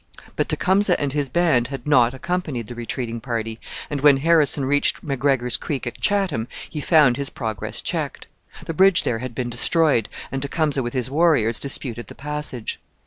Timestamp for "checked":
7.81-8.25